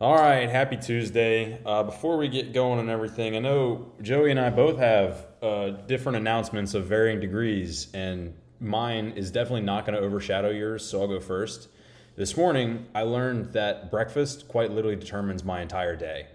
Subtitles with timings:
[0.00, 1.58] All right, happy Tuesday.
[1.66, 5.70] Uh, before we get going and everything, I know Joey and I both have uh,
[5.70, 11.00] different announcements of varying degrees, and mine is definitely not going to overshadow yours, so
[11.00, 11.68] I'll go first.
[12.14, 16.28] This morning, I learned that breakfast quite literally determines my entire day.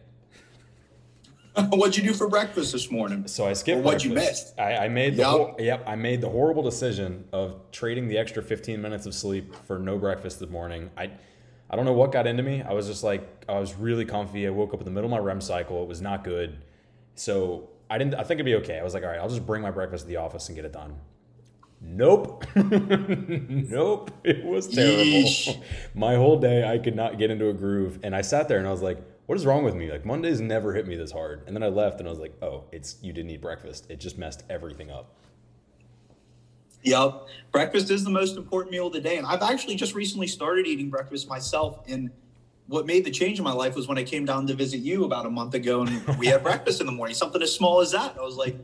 [1.69, 3.27] What'd you do for breakfast this morning?
[3.27, 3.81] So I skipped.
[3.81, 4.53] What'd you miss?
[4.57, 5.55] I, I made the Yep.
[5.59, 5.83] yep.
[5.87, 9.97] I made the horrible decision of trading the extra 15 minutes of sleep for no
[9.97, 10.89] breakfast this morning.
[10.97, 11.11] I
[11.69, 12.61] I don't know what got into me.
[12.61, 14.45] I was just like I was really comfy.
[14.45, 15.81] I woke up in the middle of my REM cycle.
[15.83, 16.57] It was not good.
[17.15, 18.15] So I didn't.
[18.15, 18.79] I think it'd be okay.
[18.79, 20.65] I was like, all right, I'll just bring my breakfast to the office and get
[20.65, 20.95] it done.
[21.83, 22.45] Nope.
[22.55, 24.11] nope.
[24.23, 25.03] It was terrible.
[25.03, 25.61] Yeesh.
[25.93, 27.99] My whole day, I could not get into a groove.
[28.03, 29.91] And I sat there and I was like, what is wrong with me?
[29.91, 31.43] Like, Mondays never hit me this hard.
[31.45, 33.87] And then I left and I was like, oh, it's you didn't eat breakfast.
[33.89, 35.13] It just messed everything up.
[36.83, 37.27] Yep.
[37.51, 39.17] Breakfast is the most important meal of the day.
[39.17, 41.79] And I've actually just recently started eating breakfast myself.
[41.87, 42.11] And
[42.67, 45.05] what made the change in my life was when I came down to visit you
[45.05, 47.91] about a month ago and we had breakfast in the morning, something as small as
[47.91, 48.17] that.
[48.17, 48.55] I was like,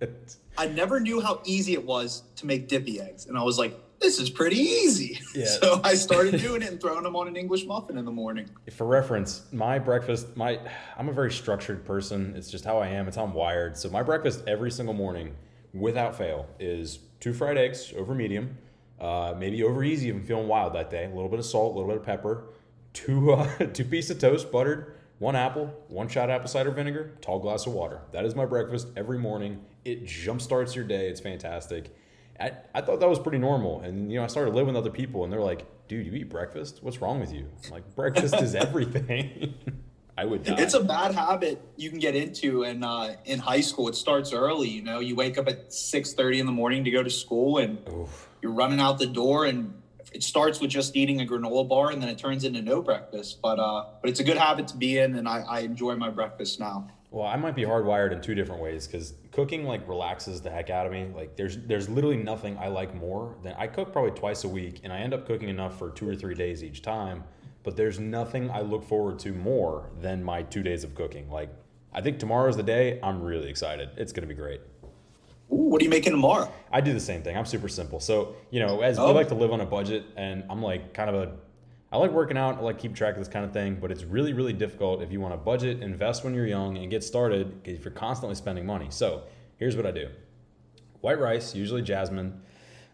[0.58, 3.26] I never knew how easy it was to make dippy eggs.
[3.26, 5.20] And I was like, this is pretty easy.
[5.34, 5.46] Yeah.
[5.46, 8.50] So I started doing it and throwing them on an English muffin in the morning.
[8.72, 10.58] For reference, my breakfast, my
[10.96, 12.34] I'm a very structured person.
[12.34, 13.06] It's just how I am.
[13.06, 13.76] It's how I'm wired.
[13.76, 15.36] So my breakfast every single morning,
[15.72, 18.58] without fail, is two fried eggs over medium,
[19.00, 21.04] uh, maybe over easy if I'm feeling wild that day.
[21.04, 22.44] A little bit of salt, a little bit of pepper,
[22.92, 27.38] two uh, two pieces of toast, buttered, one apple, one shot apple cider vinegar, tall
[27.38, 28.00] glass of water.
[28.12, 29.64] That is my breakfast every morning.
[29.84, 31.08] It jumpstarts your day.
[31.08, 31.94] It's fantastic.
[32.40, 33.80] I, I thought that was pretty normal.
[33.80, 36.30] And, you know, I started living with other people and they're like, dude, you eat
[36.30, 36.78] breakfast?
[36.82, 37.48] What's wrong with you?
[37.64, 39.54] I'm like, breakfast is everything.
[40.18, 40.56] I would die.
[40.58, 44.32] It's a bad habit you can get into, and uh, in high school, it starts
[44.32, 44.68] early.
[44.68, 47.58] You know, you wake up at six thirty in the morning to go to school,
[47.58, 48.28] and Oof.
[48.42, 49.80] you're running out the door, and
[50.12, 53.40] it starts with just eating a granola bar, and then it turns into no breakfast.
[53.40, 56.10] But uh, but it's a good habit to be in, and I, I enjoy my
[56.10, 56.90] breakfast now.
[57.12, 60.68] Well, I might be hardwired in two different ways because cooking like relaxes the heck
[60.68, 61.06] out of me.
[61.14, 64.80] Like there's there's literally nothing I like more than I cook probably twice a week
[64.82, 67.24] and I end up cooking enough for two or three days each time.
[67.62, 71.30] But there's nothing I look forward to more than my two days of cooking.
[71.30, 71.50] Like
[71.92, 73.00] I think tomorrow's the day.
[73.02, 73.90] I'm really excited.
[73.96, 74.60] It's gonna be great.
[75.50, 76.52] Ooh, what are you making tomorrow?
[76.70, 77.36] I do the same thing.
[77.36, 78.00] I'm super simple.
[78.00, 79.12] So, you know, as we Oh.
[79.12, 81.32] like to live on a budget and I'm like kind of a
[81.90, 84.04] I like working out, I like keep track of this kind of thing, but it's
[84.04, 87.62] really, really difficult if you want to budget, invest when you're young, and get started
[87.64, 88.88] if you're constantly spending money.
[88.90, 89.22] So
[89.56, 90.10] here's what I do:
[91.00, 92.42] white rice, usually jasmine.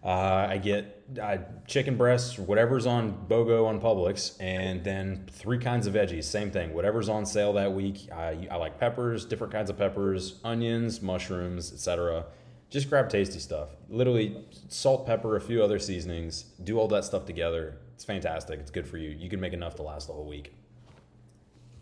[0.05, 5.87] Uh, I get uh, chicken breasts, whatever's on BOGO on Publix, and then three kinds
[5.87, 6.25] of veggies.
[6.25, 8.09] Same thing, whatever's on sale that week.
[8.13, 12.25] I, I like peppers, different kinds of peppers, onions, mushrooms, etc.
[12.71, 13.69] Just grab tasty stuff.
[13.89, 16.45] Literally, salt, pepper, a few other seasonings.
[16.63, 17.77] Do all that stuff together.
[17.95, 18.59] It's fantastic.
[18.59, 19.11] It's good for you.
[19.11, 20.55] You can make enough to last the whole week.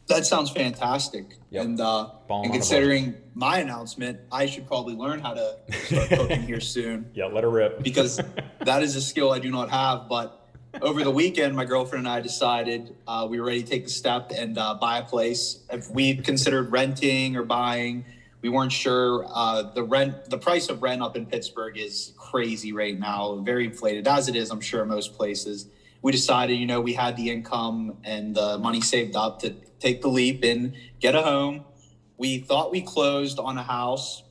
[0.09, 1.37] That sounds fantastic.
[1.51, 1.65] Yep.
[1.65, 6.43] And uh, Bomb and considering my announcement, I should probably learn how to start cooking
[6.43, 7.11] here soon.
[7.15, 7.83] Yeah, let her rip.
[7.83, 8.21] because
[8.61, 10.09] that is a skill I do not have.
[10.09, 13.85] But over the weekend, my girlfriend and I decided uh, we were ready to take
[13.85, 15.61] the step and uh, buy a place.
[15.71, 18.05] If we considered renting or buying,
[18.41, 19.25] we weren't sure.
[19.29, 23.67] Uh, the rent, the price of rent up in Pittsburgh is crazy right now, very
[23.67, 25.67] inflated, as it is, I'm sure, most places.
[26.03, 30.03] We decided, you know, we had the income and the money saved up to take
[30.03, 31.65] the leap and get a home.
[32.19, 34.23] We thought we closed on a house,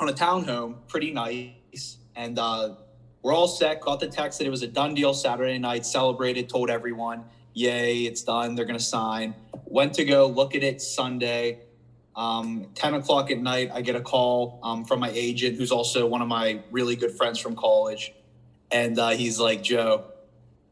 [0.00, 2.74] on a townhome, pretty nice, and uh,
[3.22, 3.80] we're all set.
[3.80, 7.24] Got the text that it was a done deal Saturday night, celebrated, told everyone,
[7.54, 8.54] yay, it's done.
[8.54, 9.34] They're going to sign.
[9.64, 11.60] Went to go look at it Sunday.
[12.14, 16.06] Um, 10 o'clock at night, I get a call um, from my agent, who's also
[16.06, 18.12] one of my really good friends from college.
[18.70, 20.11] And uh, he's like, Joe,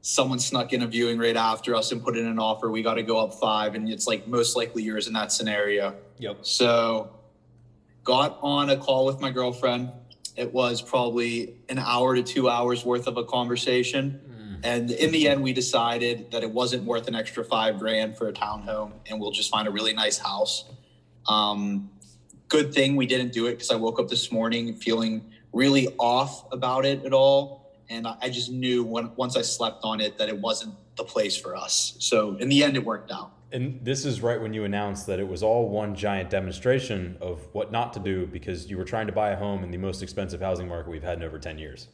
[0.03, 2.71] someone snuck in a viewing right after us and put in an offer.
[2.71, 3.75] We got to go up five.
[3.75, 5.94] And it's like most likely yours in that scenario.
[6.19, 6.38] Yep.
[6.43, 7.11] So
[8.05, 9.91] got on a call with my girlfriend.
[10.37, 14.21] It was probably an hour to two hours worth of a conversation.
[14.62, 18.28] And in the end, we decided that it wasn't worth an extra five grand for
[18.28, 20.71] a townhome and we'll just find a really nice house.
[21.28, 21.91] Um,
[22.48, 26.45] good thing we didn't do it because I woke up this morning feeling really off
[26.53, 27.59] about it at all.
[27.91, 31.04] And I I just knew when, once I slept on it that it wasn't the
[31.04, 31.97] place for us.
[31.98, 33.33] So in the end, it worked out.
[33.53, 37.41] And this is right when you announced that it was all one giant demonstration of
[37.53, 40.03] what not to do because you were trying to buy a home in the most
[40.03, 41.89] expensive housing market we've had in over 10 years.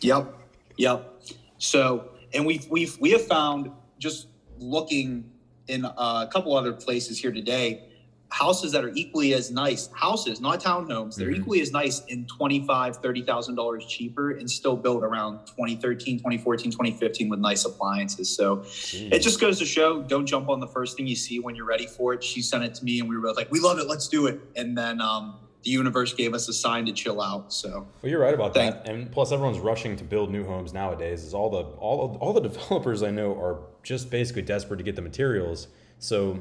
[0.00, 0.34] Yep.
[0.78, 1.22] Yep.
[1.58, 5.30] So, and we've we've we have found just looking
[5.68, 7.88] in a couple other places here today,
[8.28, 11.38] houses that are equally as nice houses not townhomes they're Mhm.
[11.38, 17.28] equally as nice in 25 30000 dollars cheaper and still built around 2013 2014 2015
[17.28, 18.64] with nice appliances so
[18.94, 21.66] it just goes to show don't jump on the first thing you see when you're
[21.66, 23.78] ready for it she sent it to me and we were both like we love
[23.78, 27.20] it let's do it and then um, the universe gave us a sign to chill
[27.20, 30.44] out so Well, you're right about Thank- that, and plus everyone's rushing to build new
[30.44, 31.24] homes nowadays.
[31.24, 34.94] Is all the all all the developers I know are just basically desperate to get
[34.94, 35.66] the materials.
[35.98, 36.38] So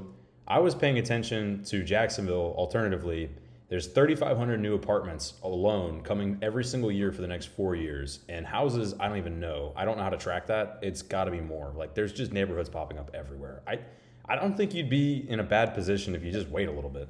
[0.47, 2.53] I was paying attention to Jacksonville.
[2.55, 3.31] Alternatively,
[3.67, 8.45] there's 3,500 new apartments alone coming every single year for the next four years, and
[8.45, 9.73] houses I don't even know.
[9.75, 10.77] I don't know how to track that.
[10.83, 11.73] It's got to be more.
[11.75, 13.63] Like there's just neighborhoods popping up everywhere.
[13.65, 13.79] I
[14.27, 16.89] I don't think you'd be in a bad position if you just wait a little
[16.89, 17.09] bit.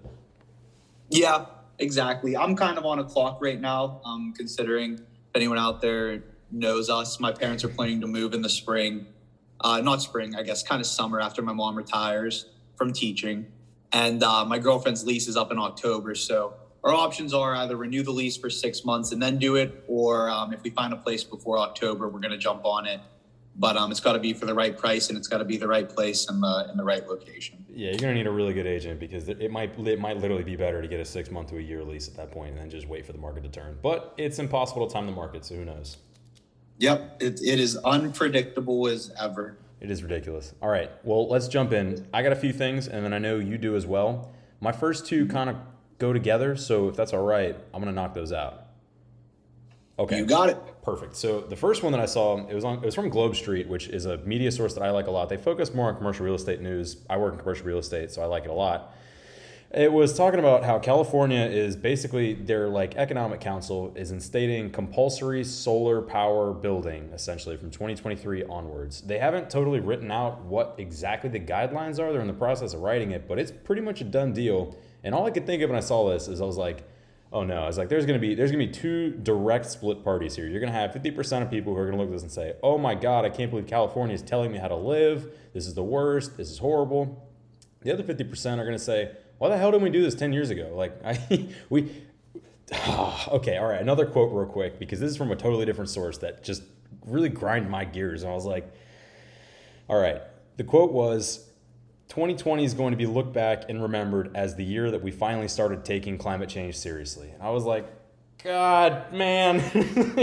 [1.10, 1.46] Yeah,
[1.80, 2.38] exactly.
[2.38, 4.02] I'm kind of on a clock right now.
[4.06, 8.42] Um, considering if anyone out there knows us, my parents are planning to move in
[8.42, 9.08] the spring.
[9.60, 13.46] Uh, not spring, I guess, kind of summer after my mom retires from teaching,
[13.92, 16.16] and uh, my girlfriend's lease is up in October.
[16.16, 19.84] So our options are either renew the lease for six months and then do it,
[19.88, 23.02] or um, if we find a place before October, we're going to jump on it.
[23.58, 25.56] But um, it's got to be for the right price and it's got to be
[25.56, 27.66] the right place and the in the right location.
[27.70, 30.58] Yeah, you're gonna need a really good agent because it might it might literally be
[30.58, 32.70] better to get a six month to a year lease at that point and then
[32.70, 33.78] just wait for the market to turn.
[33.82, 35.98] But it's impossible to time the market, so who knows?
[36.80, 39.58] Yep, it, it is unpredictable as ever.
[39.82, 40.54] It is ridiculous.
[40.62, 42.08] All right, well let's jump in.
[42.14, 44.34] I got a few things, and then I know you do as well.
[44.62, 45.58] My first two kind of
[45.98, 48.66] go together, so if that's all right, I'm gonna knock those out.
[49.98, 50.18] Okay.
[50.18, 50.58] You got it.
[50.82, 51.16] Perfect.
[51.16, 53.68] So the first one that I saw, it was on, it was from Globe Street,
[53.70, 55.30] which is a media source that I like a lot.
[55.30, 56.98] They focus more on commercial real estate news.
[57.10, 58.94] I work in commercial real estate, so I like it a lot.
[59.74, 65.44] It was talking about how California is basically their like economic council is instating compulsory
[65.44, 69.02] solar power building essentially from 2023 onwards.
[69.02, 72.14] They haven't totally written out what exactly the guidelines are.
[72.14, 74.78] They're in the process of writing it, but it's pretty much a done deal.
[75.04, 76.88] And all I could think of when I saw this is I was like,
[77.34, 80.36] oh no, I was like, there's gonna be there's gonna be two direct split parties
[80.36, 80.48] here.
[80.48, 82.78] You're gonna have 50% of people who are gonna look at this and say, oh
[82.78, 85.34] my god, I can't believe California is telling me how to live.
[85.54, 86.38] This is the worst.
[86.38, 87.28] This is horrible.
[87.82, 90.50] The other 50% are gonna say, why the hell didn't we do this 10 years
[90.50, 90.74] ago?
[90.76, 91.92] Like I we
[93.28, 96.18] okay, all right, another quote real quick because this is from a totally different source
[96.20, 96.64] that just
[97.06, 98.24] really grind my gears.
[98.24, 98.72] And I was like,
[99.88, 100.22] all right,
[100.58, 101.48] the quote was
[102.10, 105.48] 2020 is going to be looked back and remembered as the year that we finally
[105.48, 107.30] started taking climate change seriously.
[107.30, 107.86] And I was like,
[108.44, 109.58] God, man,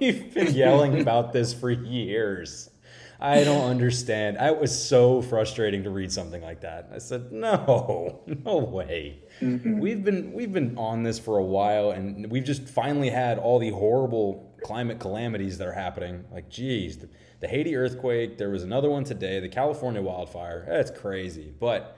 [0.00, 2.70] we've been yelling about this for years.
[3.18, 4.38] I don't understand.
[4.38, 6.90] I was so frustrating to read something like that.
[6.94, 12.30] I said, "No, no way." We've been we've been on this for a while, and
[12.30, 16.24] we've just finally had all the horrible climate calamities that are happening.
[16.30, 17.08] Like, geez, the,
[17.40, 18.38] the Haiti earthquake.
[18.38, 19.40] There was another one today.
[19.40, 20.66] The California wildfire.
[20.68, 21.96] That's crazy, but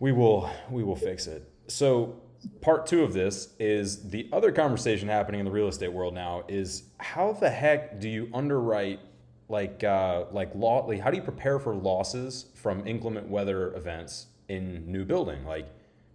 [0.00, 1.50] we will we will fix it.
[1.68, 2.20] So
[2.60, 6.44] part two of this is the other conversation happening in the real estate world now
[6.48, 9.00] is how the heck do you underwrite
[9.48, 14.26] like uh, like law like how do you prepare for losses from inclement weather events
[14.48, 15.44] in new building?
[15.44, 15.68] Like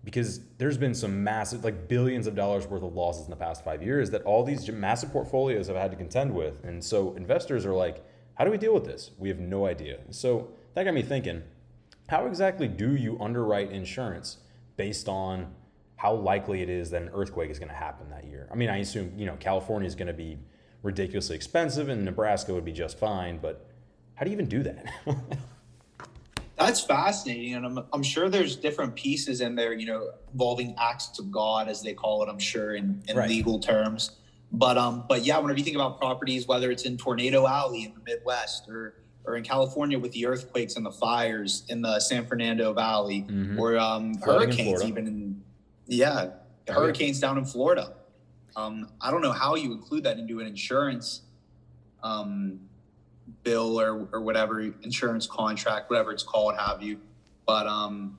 [0.03, 3.63] because there's been some massive like billions of dollars worth of losses in the past
[3.63, 6.63] five years that all these massive portfolios have had to contend with.
[6.63, 8.03] And so investors are like
[8.35, 9.11] how do we deal with this?
[9.17, 9.99] We have no idea.
[10.11, 11.43] So that got me thinking
[12.09, 14.37] how exactly do you underwrite insurance
[14.77, 15.53] based on
[15.97, 18.47] how likely it is that an earthquake is going to happen that year?
[18.51, 20.39] I mean, I assume, you know, California is going to be
[20.83, 23.65] ridiculously expensive and Nebraska would be just fine, but
[24.15, 24.85] how do you even do that?
[26.57, 31.17] That's fascinating, and I'm, I'm sure there's different pieces in there, you know, involving acts
[31.17, 32.27] of God, as they call it.
[32.29, 33.29] I'm sure in, in Right.
[33.29, 34.17] legal terms,
[34.51, 37.93] but um, but yeah, whenever you think about properties, whether it's in Tornado Alley in
[37.93, 42.25] the Midwest or or in California with the earthquakes and the fires in the San
[42.25, 43.57] Fernando Valley, Mhm.
[43.57, 45.41] or um, hurricanes, even in
[45.87, 46.31] yeah, Oh,
[46.67, 46.73] yeah.
[46.73, 47.93] hurricanes down in Florida.
[48.55, 51.21] Um, I don't know how you include that into an insurance
[52.03, 52.59] um,
[53.43, 56.99] bill or, or whatever insurance contract, whatever it's called, have you.
[57.45, 58.17] But um,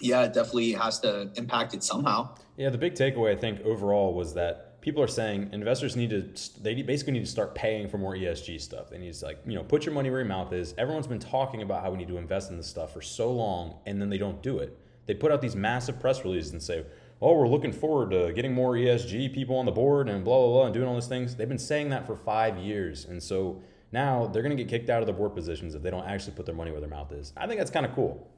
[0.00, 2.34] yeah, it definitely has to impact it somehow.
[2.56, 6.62] Yeah, the big takeaway I think overall was that people are saying investors need to
[6.62, 8.90] they basically need to start paying for more ESG stuff.
[8.90, 10.74] They need to like you know put your money where your mouth is.
[10.78, 13.76] Everyone's been talking about how we need to invest in this stuff for so long,
[13.86, 14.78] and then they don't do it.
[15.06, 16.84] They put out these massive press releases and say,
[17.20, 20.48] "Oh, we're looking forward to getting more ESG people on the board and blah blah
[20.48, 23.60] blah and doing all these things." They've been saying that for five years, and so
[23.92, 26.34] now they're going to get kicked out of their board positions if they don't actually
[26.34, 27.32] put their money where their mouth is.
[27.36, 28.28] I think that's kind of cool.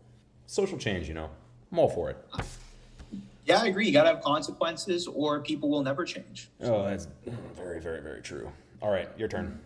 [0.47, 1.31] Social change, you know.
[1.73, 2.19] I'm all for it.
[3.47, 3.87] Yeah, I agree.
[3.87, 6.51] You got to have consequences, or people will never change.
[6.61, 7.07] Oh, that's
[7.57, 8.51] very, very, very true.
[8.83, 9.61] All right, your turn.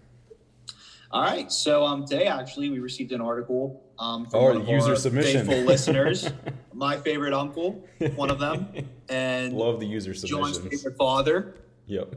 [1.11, 1.50] All right.
[1.50, 5.47] So um, today, actually, we received an article um, from Oh, user submission.
[5.47, 6.28] faithful listeners,
[6.75, 7.85] my favorite uncle,
[8.16, 8.69] one of them,
[9.09, 10.83] and Love the user John's submissions.
[10.83, 11.54] favorite father.
[11.87, 12.14] Yep.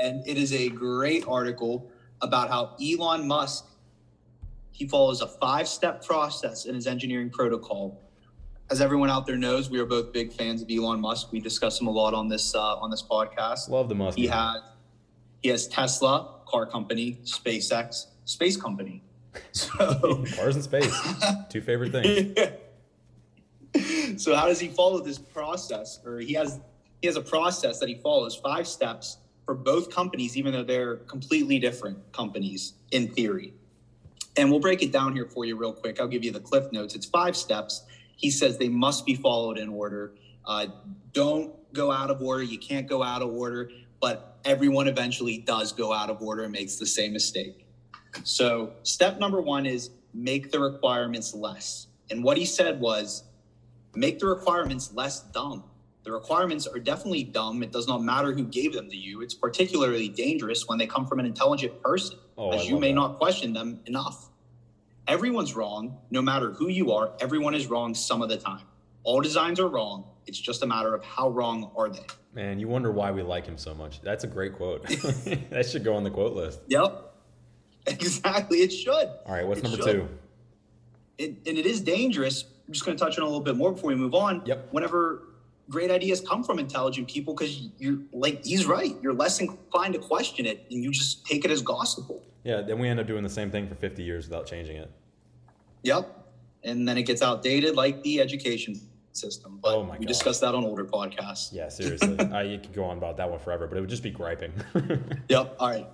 [0.00, 1.90] and it is a great article
[2.22, 3.66] about how Elon Musk
[4.70, 7.98] he follows a five-step process in his engineering protocol.
[8.70, 11.32] As everyone out there knows, we are both big fans of Elon Musk.
[11.32, 13.70] We discuss him a lot on this uh, on this podcast.
[13.70, 14.18] Love the Musk.
[14.18, 14.60] He has
[15.40, 19.02] he has Tesla, car company, SpaceX, space company.
[19.52, 20.94] So Cars and space.
[21.48, 22.38] Two favorite things.
[24.22, 26.60] so how does he follow this process or he has
[27.00, 30.96] he has a process that he follows five steps for both companies even though they're
[30.96, 33.54] completely different companies in theory?
[34.36, 36.00] And we'll break it down here for you real quick.
[36.00, 36.94] I'll give you the cliff notes.
[36.94, 37.84] It's five steps.
[38.16, 40.14] He says they must be followed in order.
[40.44, 40.66] Uh,
[41.12, 42.42] don't go out of order.
[42.42, 46.52] You can't go out of order but everyone eventually does go out of order and
[46.52, 47.65] makes the same mistake
[48.24, 53.24] so step number one is make the requirements less and what he said was
[53.94, 55.64] make the requirements less dumb.
[56.04, 57.62] The requirements are definitely dumb.
[57.64, 59.22] It does not matter who gave them to you.
[59.22, 62.94] It's particularly dangerous when they come from an intelligent person, Oh, as you may that.
[62.94, 64.28] not question them enough.
[65.08, 67.12] Everyone's wrong, no matter who you are.
[67.20, 68.62] Everyone is wrong some of the time.
[69.02, 70.04] All designs are wrong.
[70.26, 72.04] It's just a matter of how wrong are they.
[72.34, 74.00] Man, you wonder why we like him so much.
[74.00, 74.86] That's a great quote.
[75.50, 76.60] that should go on the quote list.
[76.68, 77.05] Yep,
[78.00, 78.58] exactly.
[78.58, 78.90] It should.
[78.94, 79.92] All right, what's It number should.
[79.92, 80.08] two?
[81.18, 82.44] it, and it is dangerous.
[82.66, 84.42] I'm just going to touch on a little bit more before we move on.
[84.44, 84.68] Yep.
[84.72, 85.28] Whenever
[85.70, 88.94] great ideas come from intelligent people, because you're like, he's right.
[89.02, 92.22] You're less inclined to question it, and you just take it as gospel.
[92.44, 94.90] Yeah, then we end up doing the same thing for 50 years without changing it.
[95.82, 96.08] Yep.
[96.64, 98.80] And then it gets outdated, like the education
[99.12, 99.58] system.
[99.62, 100.08] But Oh my we gosh.
[100.16, 101.52] discussed that on older podcasts.
[101.52, 102.18] Yeah, seriously.
[102.18, 104.52] I, you could go on about that one forever, but it would just be griping.
[105.28, 105.56] Yep.
[105.58, 105.86] All right.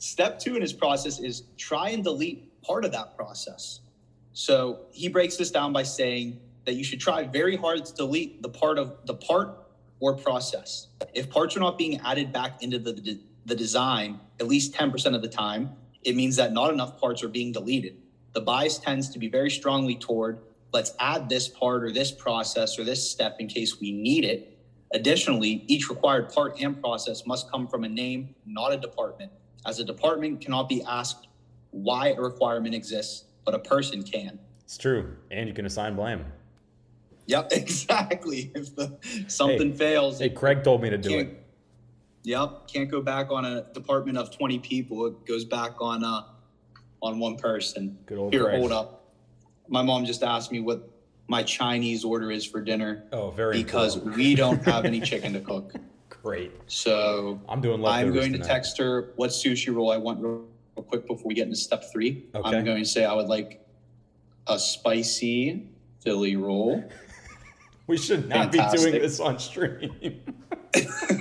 [0.00, 3.80] Step two in his process is try and delete part of that process.
[4.32, 8.40] So he breaks this down by saying that you should try very hard to delete
[8.40, 9.68] the part of the part
[10.00, 10.86] or process.
[11.12, 15.14] If parts are not being added back into the, the, the design at least 10%
[15.14, 15.70] of the time,
[16.02, 17.98] it means that not enough parts are being deleted.
[18.32, 20.38] The bias tends to be very strongly toward
[20.72, 24.56] let's add this part or this process or this step in case we need it.
[24.94, 29.30] Additionally, each required part and process must come from a name, not a department,
[29.66, 31.28] as a department cannot be asked
[31.70, 34.38] why a requirement exists, but a person can.
[34.64, 35.16] it's true.
[35.30, 36.24] And you can assign blame.
[37.26, 38.50] Yep, exactly.
[38.54, 38.98] If the,
[39.28, 41.36] something fails, Hey, Craig told me to do it.
[42.24, 45.06] Yep, can't go back on a department of 20 people.
[45.06, 46.22] It goes back on uh
[47.02, 47.96] on one person.
[48.04, 48.58] Good old Here, Craig.
[48.58, 49.14] hold up.
[49.68, 50.90] My mom just asked me what
[51.28, 54.16] my Chinese order is for dinner Oh, very because important.
[54.18, 55.72] we don't have any chicken to cook.
[56.22, 56.52] Great.
[56.66, 58.46] So I'm doing I'm going to tonight.
[58.46, 60.44] text her what sushi roll I want real
[60.76, 62.26] real quick before we get into step three.
[62.34, 62.56] Okay.
[62.56, 63.64] I'm going to say I would like
[64.46, 65.68] a spicy
[66.02, 66.84] Philly roll.
[67.86, 69.92] We should not be doing this on stream.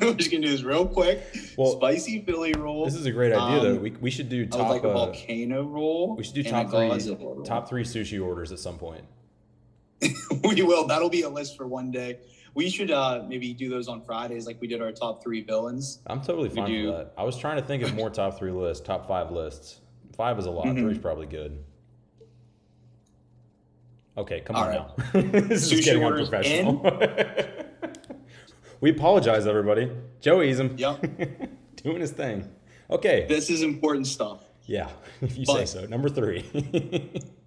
[0.01, 1.24] We're just gonna do this real quick.
[1.58, 2.86] Well, spicy Philly roll.
[2.86, 3.75] this is a great idea, though.
[3.77, 6.15] Um, We, we should do I top like a uh, volcano roll.
[6.15, 9.03] we should do top three top three sushi orders at some point.
[10.44, 10.86] we will.
[10.86, 12.20] That'll be a list for one day.
[12.60, 16.00] We should uh, maybe do those on Fridays, like we did our top three villains.
[16.08, 17.13] I'm totally fine do- with that.
[17.18, 19.80] I was trying to think of more top three lists, top five lists.
[20.18, 20.66] Five is a lot.
[20.66, 20.82] Mhm.
[20.82, 21.63] Three's probably good.
[24.18, 25.13] Okay, come All on right.
[25.13, 25.22] now.
[25.48, 26.82] this is getting unprofessional.
[28.82, 29.89] we apologize, everybody.
[30.20, 31.50] Joey's him Yep.
[31.82, 32.46] doing his thing.
[32.92, 34.44] Okay, This is important stuff.
[34.66, 34.89] yeah,
[35.22, 35.86] if you say so.
[35.86, 36.44] Number three.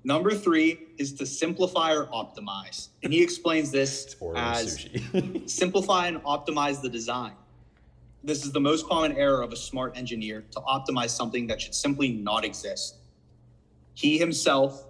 [0.04, 4.88] Number three is to simplify or optimize, and he explains this as
[5.46, 7.32] simplify and optimize the design.
[8.24, 11.74] This is the most common error of a smart engineer to optimize something that should
[11.74, 12.96] simply not exist.
[13.94, 14.86] He himself,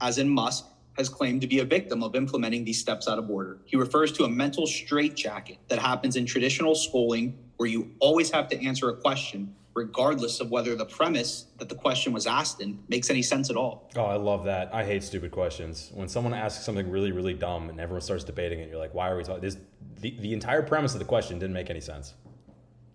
[0.00, 3.30] as in Musk, has claimed to be a victim of implementing these steps out of
[3.30, 3.58] order.
[3.64, 8.48] He refers to a mental straitjacket that happens in traditional schooling where you always have
[8.48, 12.82] to answer a question, regardless of whether the premise that the question was asked in
[12.88, 13.90] makes any sense at all.
[13.96, 14.74] Oh, I love that.
[14.74, 15.90] I hate stupid questions.
[15.94, 19.08] When someone asks something really, really dumb and everyone starts debating it, you're like, why
[19.08, 19.42] are we talking?
[19.42, 19.56] This
[20.00, 22.14] the, the entire premise of the question didn't make any sense.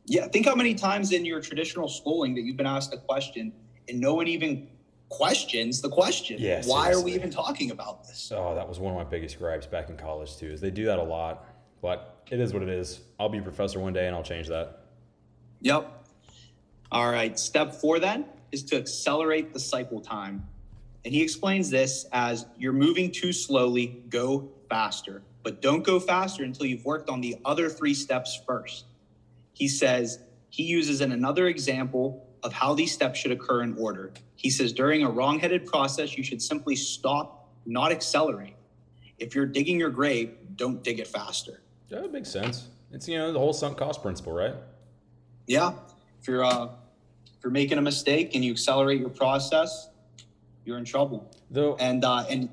[0.06, 3.54] Yeah, think how many times in your traditional schooling that you've been asked a question
[3.88, 4.68] and no one even
[5.10, 6.38] questions the question.
[6.40, 8.32] Yeah, Why are we even talking about this?
[8.34, 10.52] Oh, that was one of my biggest gripes back in college too.
[10.52, 11.46] Is they do that a lot,
[11.82, 13.02] but it is what it is.
[13.20, 14.86] I'll be a professor one day and I'll change that.
[15.62, 16.05] Yep.
[16.92, 17.38] All right.
[17.38, 20.48] Step four then is to accelerate the cycle time.
[21.04, 25.22] And he explains this as you're moving too slowly, go faster.
[25.44, 28.86] But don't go faster until you've worked on the other three steps first.
[29.54, 34.14] He says he uses in another example of how these steps should occur in order.
[34.36, 38.56] He says during a wrong-headed process, you should simply stop, not accelerate.
[39.18, 41.62] if you're digging your grave, don't dig it faster.
[41.90, 42.68] That makes sense.
[42.92, 44.56] It's you know the whole sunk cost principle, right?
[45.48, 45.74] Yeah.
[46.26, 46.70] If you're uh,
[47.38, 49.90] if you're making a mistake and you accelerate your process,
[50.66, 51.32] you're in trouble.
[51.52, 52.50] Though, And uh, and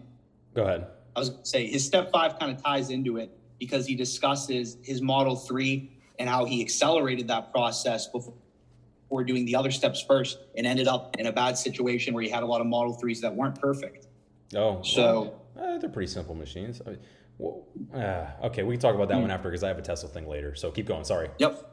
[0.52, 0.88] go ahead.
[1.16, 3.94] I was going to say his step five kind of ties into it because he
[3.94, 10.02] discusses his Model 3 and how he accelerated that process before doing the other steps
[10.02, 13.00] first and ended up in a bad situation where he had a lot of Model
[13.02, 14.06] 3s that weren't perfect.
[14.54, 16.82] Oh, So- well, uh, they're pretty simple machines.
[16.86, 16.98] I mean,
[17.38, 17.62] well,
[17.94, 20.28] uh, okay, we can talk about that one after because I have a Tesla thing
[20.28, 20.54] later.
[20.54, 21.04] So keep going.
[21.04, 21.30] Sorry.
[21.38, 21.70] Yep.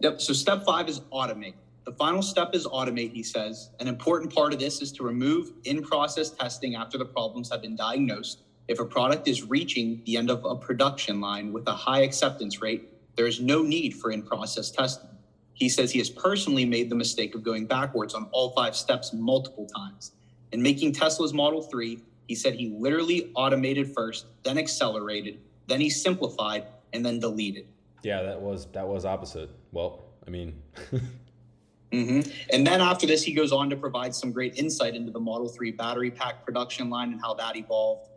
[0.00, 0.20] Yep.
[0.20, 1.54] So step five is automate.
[1.84, 3.70] The final step is automate, he says.
[3.80, 7.62] An important part of this is to remove in process testing after the problems have
[7.62, 8.42] been diagnosed.
[8.68, 12.60] If a product is reaching the end of a production line with a high acceptance
[12.60, 15.08] rate, there is no need for in process testing.
[15.54, 19.12] He says he has personally made the mistake of going backwards on all five steps
[19.12, 20.12] multiple times.
[20.52, 25.90] In making Tesla's Model 3, he said he literally automated first, then accelerated, then he
[25.90, 27.66] simplified, and then deleted.
[28.02, 29.50] Yeah, that was that was opposite.
[29.72, 30.60] Well, I mean,
[31.92, 32.20] hmm
[32.52, 35.48] And then after this, he goes on to provide some great insight into the Model
[35.48, 38.10] 3 battery pack production line and how that evolved.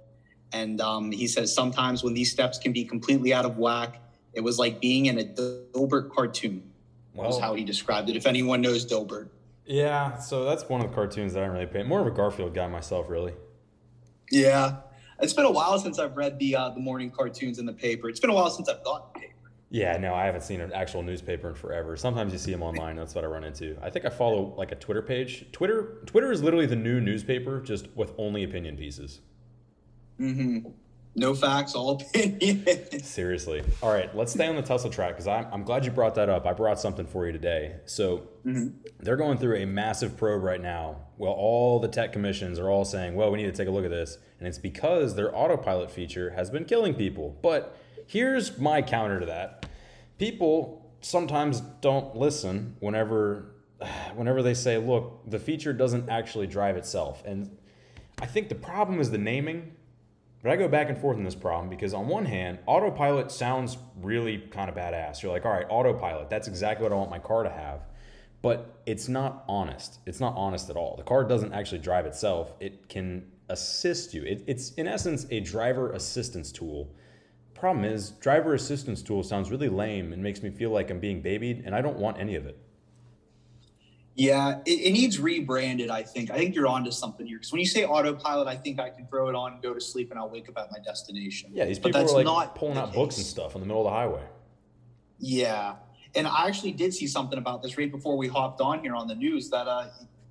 [0.53, 4.01] And um, he says sometimes when these steps can be completely out of whack,
[4.33, 6.63] it was like being in a Dilbert cartoon,
[7.13, 8.15] was how he described it.
[8.17, 9.29] If anyone knows Dilbert.
[9.65, 10.17] yeah.
[10.17, 11.83] So that's one of the cartoons that I don't really pay.
[11.83, 13.33] More of a Garfield guy myself, really.
[14.29, 14.77] Yeah.
[15.21, 18.09] It's been a while since I've read the uh, the morning cartoons in the paper.
[18.09, 19.30] It's been a while since I've got the paper.
[19.73, 21.95] Yeah, no, I haven't seen an actual newspaper in forever.
[21.95, 22.97] Sometimes you see them online.
[22.97, 23.77] That's what I run into.
[23.81, 25.45] I think I follow like a Twitter page.
[25.53, 29.21] Twitter, Twitter is literally the new newspaper, just with only opinion pieces.
[30.17, 30.59] hmm
[31.15, 32.65] No facts, all opinion.
[33.01, 33.63] Seriously.
[33.81, 36.27] All right, let's stay on the Tesla track because I'm, I'm glad you brought that
[36.27, 36.45] up.
[36.45, 37.77] I brought something for you today.
[37.85, 38.73] So Mhm.
[38.99, 40.97] they're going through a massive probe right now.
[41.17, 43.85] Well, all the tech commissions are all saying, well, we need to take a look
[43.85, 44.17] at this.
[44.39, 47.37] And it's because their autopilot feature has been killing people.
[47.41, 47.77] But
[48.11, 49.65] here's my counter to that
[50.17, 53.55] people sometimes don't listen whenever
[54.15, 57.57] whenever they say look the feature doesn't actually drive itself and
[58.21, 59.71] i think the problem is the naming
[60.43, 63.77] but I go back and forth on this problem because on one hand, autopilot sounds
[64.01, 65.21] really kind of badass.
[65.21, 67.81] You're like, all right, autopilot, that's exactly what I want my car to have.
[68.41, 69.99] But it's not honest.
[70.07, 70.95] It's not honest at all.
[70.95, 72.55] The car doesn't actually drive itself.
[72.59, 74.23] It can assist you.
[74.23, 76.91] It, it's in essence a driver assistance tool.
[77.61, 81.21] Problem is, driver assistance tool sounds really lame and makes me feel like I'm being
[81.21, 82.57] babied, and I don't want any of it.
[84.15, 85.91] Yeah, it, it needs rebranded.
[85.91, 86.31] I think.
[86.31, 87.37] I think you're onto something here.
[87.37, 90.09] Because when you say autopilot, I think I can throw it on, go to sleep,
[90.09, 91.51] and I'll wake up at my destination.
[91.53, 93.85] Yeah, these But that's are like not pulling out books and stuff in the middle
[93.85, 94.23] of the highway.
[95.19, 95.75] Yeah,
[96.15, 99.07] and I actually did see something about this right before we hopped on here on
[99.07, 99.89] the news that uh,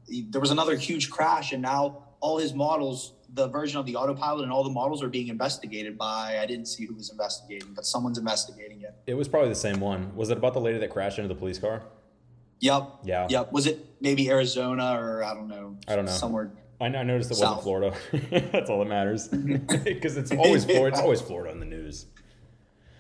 [0.09, 3.97] he- there was another huge crash, and now all his models, the version of the
[3.97, 6.39] autopilot, and all the models are being investigated by.
[6.41, 8.95] I didn't see who was investigating, but someone's investigating it.
[9.07, 10.15] It was probably the same one.
[10.17, 11.83] Was it about the lady that crashed into the police car?
[12.61, 12.91] Yep.
[13.05, 13.27] Yeah.
[13.31, 13.53] Yep.
[13.53, 15.79] Was it maybe Arizona or I don't know?
[15.89, 16.11] I don't know.
[16.13, 16.51] Somewhere.
[16.81, 17.65] I, I noticed it South.
[17.65, 18.49] wasn't Florida.
[18.53, 19.29] That's all that matters.
[19.85, 20.95] Because it's always Florida.
[20.97, 22.07] It's always Florida in the news.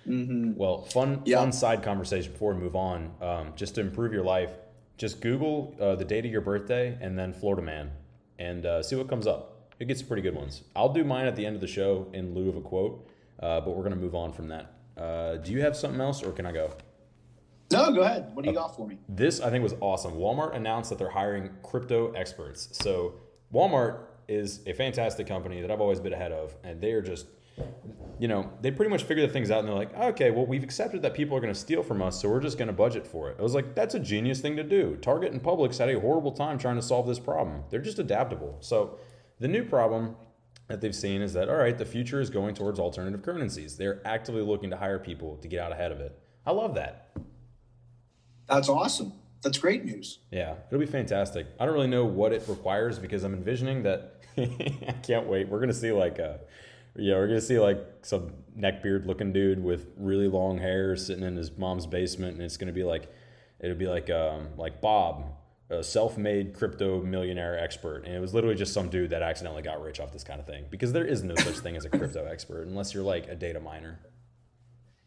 [0.04, 1.38] hmm Well, fun Yeah.
[1.38, 3.12] fun side conversation before we move on.
[3.20, 4.50] Um, just to improve your life,
[4.96, 7.90] just Google uh, the date of your birthday and then Florida man,
[8.38, 9.59] and uh, see what comes up.
[9.80, 10.62] It gets some pretty good ones.
[10.76, 13.08] I'll do mine at the end of the show in lieu of a quote,
[13.40, 14.74] uh, but we're gonna move on from that.
[14.96, 16.70] Uh, do you have something else, or can I go?
[17.72, 18.30] No, go ahead.
[18.34, 18.98] What do you got for me?
[19.08, 20.14] This I think was awesome.
[20.14, 22.68] Walmart announced that they're hiring crypto experts.
[22.72, 23.14] So
[23.54, 27.26] Walmart is a fantastic company that I've always been ahead of, and they are just,
[28.18, 30.62] you know, they pretty much figure the things out, and they're like, okay, well, we've
[30.62, 33.06] accepted that people are going to steal from us, so we're just going to budget
[33.06, 33.36] for it.
[33.38, 34.96] I was like, that's a genius thing to do.
[35.00, 37.64] Target and Publix had a horrible time trying to solve this problem.
[37.70, 38.56] They're just adaptable.
[38.60, 38.98] So
[39.40, 40.14] the new problem
[40.68, 43.76] that they've seen is that all right, the future is going towards alternative currencies.
[43.76, 46.16] They're actively looking to hire people to get out ahead of it.
[46.46, 47.10] I love that.
[48.46, 49.12] That's awesome.
[49.42, 50.18] That's great news.
[50.30, 51.46] Yeah, it'll be fantastic.
[51.58, 54.16] I don't really know what it requires because I'm envisioning that.
[54.36, 55.48] I can't wait.
[55.48, 56.40] We're gonna see like a,
[56.94, 61.36] yeah, we're gonna see like some neckbeard looking dude with really long hair sitting in
[61.36, 63.10] his mom's basement, and it's gonna be like,
[63.60, 65.24] it'll be like um like Bob,
[65.70, 69.80] a self-made crypto millionaire expert, and it was literally just some dude that accidentally got
[69.82, 72.26] rich off this kind of thing because there is no such thing as a crypto
[72.26, 74.00] expert unless you're like a data miner.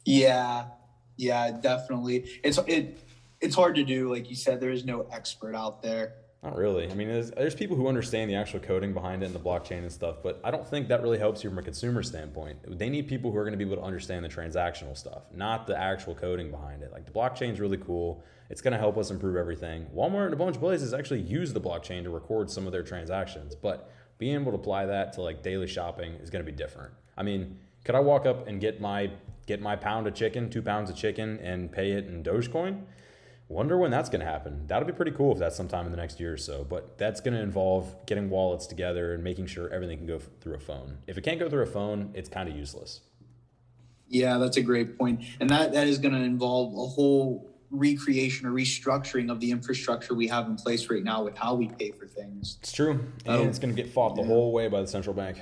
[0.06, 0.65] Yeah,
[1.17, 2.30] yeah, definitely.
[2.43, 2.97] It's it
[3.41, 4.10] it's hard to do.
[4.10, 6.15] Like you said, there is no expert out there.
[6.43, 6.91] Not really.
[6.91, 9.77] I mean, there's, there's people who understand the actual coding behind it and the blockchain
[9.79, 12.60] and stuff, but I don't think that really helps you from a consumer standpoint.
[12.77, 15.67] They need people who are going to be able to understand the transactional stuff, not
[15.67, 16.91] the actual coding behind it.
[16.91, 18.21] Like the blockchain is really cool.
[18.49, 19.86] It's going to help us improve everything.
[19.95, 22.84] Walmart and a bunch of places actually use the blockchain to record some of their
[22.84, 26.56] transactions, but being able to apply that to like daily shopping is going to be
[26.56, 26.91] different.
[27.17, 29.12] I mean, could I walk up and get my
[29.45, 32.82] get my pound of chicken, two pounds of chicken, and pay it in Dogecoin?
[33.49, 34.65] Wonder when that's going to happen.
[34.67, 36.63] That'll be pretty cool if that's sometime in the next year or so.
[36.63, 40.56] But that's going to involve getting wallets together and making sure everything can go through
[40.56, 40.97] a phone.
[41.08, 43.01] If it can't go through a phone, it's kind of useless.
[44.08, 48.45] Yeah, that's a great point, and that that is going to involve a whole recreation
[48.45, 51.91] or restructuring of the infrastructure we have in place right now with how we pay
[51.91, 52.60] for things.
[52.62, 54.27] It's true, and it's going to get fought the yeah.
[54.27, 55.41] whole way by the central bank.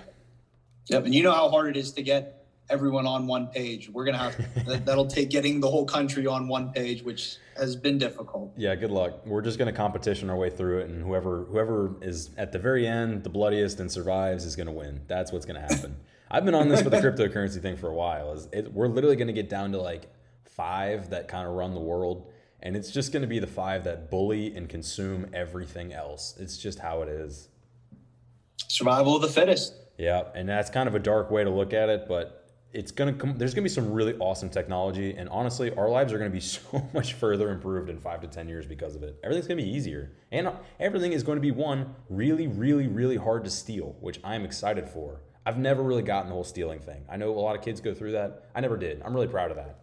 [0.87, 2.40] Yep, and you know how hard it is to get
[2.71, 3.89] everyone on one page.
[3.89, 7.75] We're gonna have that, that'll take getting the whole country on one page, which has
[7.75, 8.53] been difficult.
[8.55, 9.25] Yeah, good luck.
[9.25, 12.87] We're just gonna competition our way through it, and whoever whoever is at the very
[12.87, 15.01] end, the bloodiest, and survives is gonna win.
[15.07, 15.97] That's what's gonna happen.
[16.31, 18.31] I've been on this with the cryptocurrency thing for a while.
[18.31, 20.07] Is it, we're literally gonna get down to like
[20.45, 22.31] five that kind of run the world,
[22.61, 26.35] and it's just gonna be the five that bully and consume everything else.
[26.39, 27.49] It's just how it is.
[28.67, 29.73] Survival of the fittest.
[29.97, 32.40] Yeah, and that's kind of a dark way to look at it, but
[32.73, 36.17] it's gonna come there's gonna be some really awesome technology and honestly our lives are
[36.17, 39.19] gonna be so much further improved in five to ten years because of it.
[39.23, 43.43] Everything's gonna be easier and everything is going to be one really really really hard
[43.43, 45.21] to steal which i'm excited for.
[45.45, 47.03] I've never really gotten the whole stealing thing.
[47.09, 48.43] I know a lot of kids go through that.
[48.53, 49.01] I never did.
[49.03, 49.79] I'm really proud of that.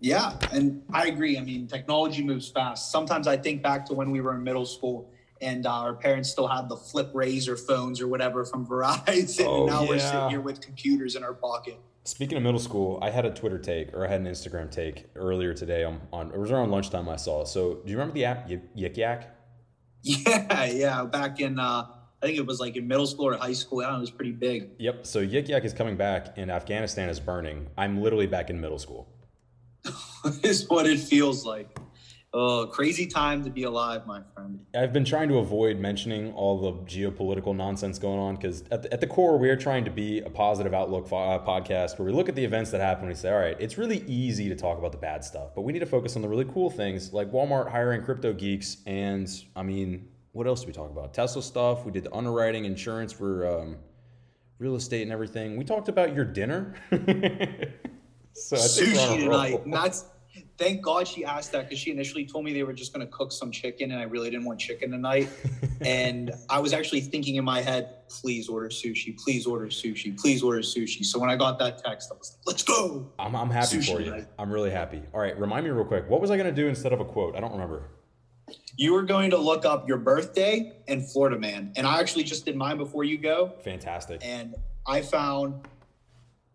[0.00, 1.38] Yeah and i agree.
[1.38, 2.90] I mean technology moves fast.
[2.90, 5.10] Sometimes i think back to when we were in middle school
[5.42, 9.46] and uh, our parents still had the flip razor phones or whatever from Verizon.
[9.46, 9.88] Oh, and now yeah.
[9.88, 11.78] we're sitting here with computers in our pocket.
[12.10, 15.06] Speaking of middle school, I had a Twitter take or I had an Instagram take
[15.14, 17.44] earlier today on, on it was around lunchtime I saw.
[17.44, 19.36] So do you remember the app Yik Yak?
[20.02, 21.04] Yeah, yeah.
[21.04, 21.86] Back in uh,
[22.20, 23.82] I think it was like in middle school or high school.
[23.82, 24.70] I know, it was pretty big.
[24.80, 25.06] Yep.
[25.06, 27.68] So Yik Yak is coming back and Afghanistan is burning.
[27.78, 29.06] I'm literally back in middle school.
[30.42, 31.78] is what it feels like.
[32.32, 34.64] Oh, crazy time to be alive, my friend.
[34.72, 39.00] I've been trying to avoid mentioning all the geopolitical nonsense going on because at, at
[39.00, 42.28] the, core, we are trying to be a positive outlook uh, podcast where we look
[42.28, 44.78] at the events that happen and we say, all right, it's really easy to talk
[44.78, 47.32] about the bad stuff, but we need to focus on the really cool things like
[47.32, 48.76] Walmart hiring crypto geeks.
[48.86, 51.12] And I mean, what else do we talk about?
[51.12, 51.84] Tesla stuff.
[51.84, 53.76] We did the underwriting, insurance for um,
[54.60, 55.56] real estate and everything.
[55.56, 56.76] We talked about your dinner.
[58.34, 59.62] so Sushi tonight.
[59.66, 60.04] That's
[60.58, 63.12] thank God she asked that because she initially told me they were just going to
[63.12, 65.28] cook some chicken, and I really didn't want chicken tonight.
[65.80, 70.42] and I was actually thinking in my head, please order sushi, please order sushi, please
[70.42, 71.04] order sushi.
[71.04, 73.10] So when I got that text, I was like, let's go.
[73.18, 74.26] I'm, I'm happy sushi for you.
[74.38, 75.02] I'm really happy.
[75.14, 76.08] All right, remind me real quick.
[76.08, 77.36] What was I going to do instead of a quote?
[77.36, 77.84] I don't remember.
[78.76, 81.72] You were going to look up your birthday and Florida man.
[81.76, 83.52] And I actually just did mine before you go.
[83.62, 84.20] Fantastic.
[84.24, 84.54] And
[84.86, 85.66] I found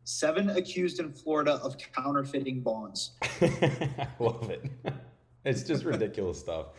[0.06, 3.12] seven accused in Florida of counterfeiting bonds.
[3.41, 4.63] I love it.
[5.48, 6.70] It's just ridiculous stuff.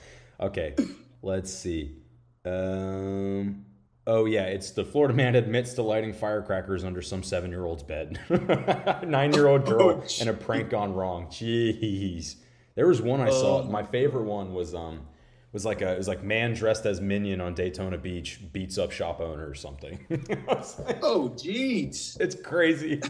[0.40, 0.74] Okay,
[1.22, 1.98] let's see.
[2.44, 3.64] Um,
[4.08, 8.18] oh yeah, it's the Florida man admits to lighting firecrackers under some seven-year-old's bed.
[9.06, 11.26] Nine-year-old girl oh, and a prank gone wrong.
[11.28, 12.34] Jeez,
[12.74, 13.60] there was one I saw.
[13.60, 15.06] Um, My favorite one was um
[15.52, 18.92] was like a it was like man dressed as minion on Daytona Beach beats up
[18.92, 20.04] shop owner or something.
[20.10, 20.18] like,
[21.02, 23.00] oh, jeez, it's crazy.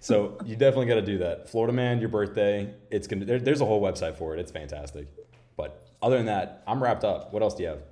[0.00, 1.48] so you definitely got to do that.
[1.48, 2.72] Florida man, your birthday.
[2.90, 3.24] It's gonna.
[3.24, 4.40] There, there's a whole website for it.
[4.40, 5.08] It's fantastic.
[5.56, 7.32] But other than that, I'm wrapped up.
[7.32, 7.82] What else do you have?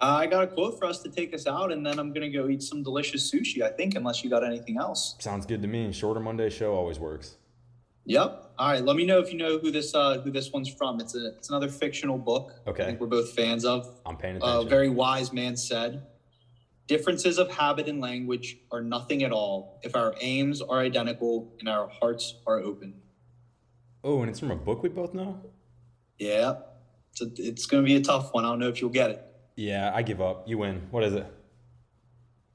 [0.00, 2.30] Uh, I got a quote for us to take us out, and then I'm gonna
[2.30, 3.62] go eat some delicious sushi.
[3.62, 5.16] I think, unless you got anything else.
[5.18, 5.92] Sounds good to me.
[5.92, 7.36] Shorter Monday show always works.
[8.06, 8.43] Yep.
[8.58, 8.84] All right.
[8.84, 11.00] Let me know if you know who this uh, who this one's from.
[11.00, 12.52] It's a it's another fictional book.
[12.66, 12.82] Okay.
[12.82, 14.00] I think we're both fans of.
[14.06, 14.66] I'm paying attention.
[14.66, 16.06] A very wise man said,
[16.86, 21.68] "Differences of habit and language are nothing at all if our aims are identical and
[21.68, 22.94] our hearts are open."
[24.04, 25.40] Oh, and it's from a book we both know.
[26.18, 26.56] Yeah.
[27.12, 28.44] It's a, it's going to be a tough one.
[28.44, 29.24] I don't know if you'll get it.
[29.56, 30.48] Yeah, I give up.
[30.48, 30.82] You win.
[30.90, 31.26] What is it?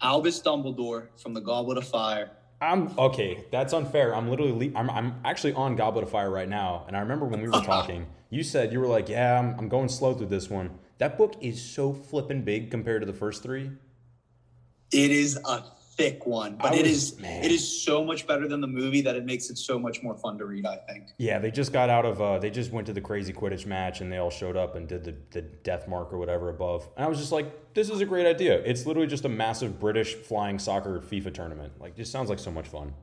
[0.01, 2.31] Albus Dumbledore from the Goblet of Fire.
[2.61, 3.45] I'm okay.
[3.51, 4.13] That's unfair.
[4.15, 6.83] I'm literally, I'm, I'm actually on Goblet of Fire right now.
[6.87, 9.69] And I remember when we were talking, you said you were like, "Yeah, I'm, I'm
[9.69, 13.41] going slow through this one." That book is so flippin' big compared to the first
[13.41, 13.71] three.
[14.91, 15.63] It is a
[15.99, 17.43] thick one, but was, it is man.
[17.43, 20.15] it is so much better than the movie that it makes it so much more
[20.15, 20.65] fun to read.
[20.65, 21.07] I think.
[21.17, 24.01] Yeah, they just got out of uh, they just went to the crazy Quidditch match
[24.01, 27.05] and they all showed up and did the the death mark or whatever above, and
[27.05, 28.55] I was just like, this is a great idea.
[28.59, 31.73] It's literally just a massive British flying soccer FIFA tournament.
[31.79, 32.93] Like, just sounds like so much fun.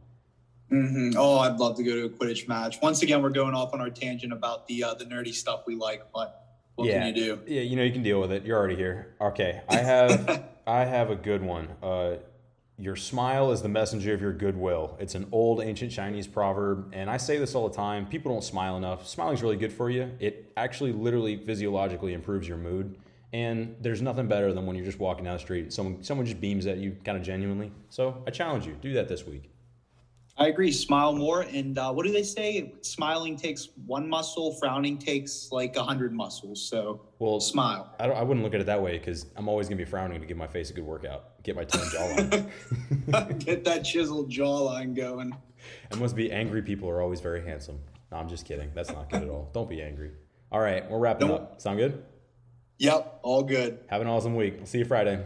[0.72, 1.16] Mm-hmm.
[1.16, 2.78] Oh, I'd love to go to a Quidditch match.
[2.82, 5.76] Once again, we're going off on our tangent about the uh, the nerdy stuff we
[5.76, 6.42] like, but
[6.74, 6.98] what yeah.
[6.98, 7.40] can you do?
[7.46, 8.44] Yeah, you know you can deal with it.
[8.44, 9.14] You're already here.
[9.20, 11.68] Okay, I have I have a good one.
[11.82, 12.16] Uh,
[12.78, 14.96] your smile is the messenger of your goodwill.
[15.00, 18.06] It's an old ancient Chinese proverb, and I say this all the time.
[18.06, 19.08] People don't smile enough.
[19.08, 20.10] Smiling is really good for you.
[20.20, 22.98] It actually, literally, physiologically improves your mood.
[23.32, 26.40] And there's nothing better than when you're just walking down the street, someone someone just
[26.40, 27.72] beams at you kind of genuinely.
[27.88, 29.50] So I challenge you, do that this week.
[30.38, 30.70] I agree.
[30.70, 31.42] Smile more.
[31.42, 32.74] And uh, what do they say?
[32.82, 36.60] Smiling takes one muscle, frowning takes like a hundred muscles.
[36.68, 37.94] So Well, smile.
[37.98, 40.20] I, don't, I wouldn't look at it that way because I'm always gonna be frowning
[40.20, 43.38] to give my face a good workout, get my tongue jawline.
[43.44, 45.34] Get that chiseled jawline going.
[45.90, 47.80] It must be angry people are always very handsome.
[48.12, 48.70] No, I'm just kidding.
[48.74, 49.50] That's not good at all.
[49.52, 50.10] Don't be angry.
[50.52, 51.40] All right, we're wrapping Nope.
[51.40, 51.60] up.
[51.60, 52.04] Sound good?
[52.78, 53.80] Yep, all good.
[53.88, 54.58] Have an awesome week.
[54.60, 55.24] I'll see you Friday.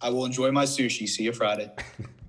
[0.00, 1.06] I will enjoy my sushi.
[1.08, 1.70] See you Friday.